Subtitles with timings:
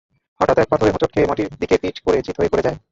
[0.39, 2.77] হঠাৎ এক পাথরে হোঁচট খেয়ে মাটির দিকে পিঠ করে চিত হয়ে পড়ে যায়।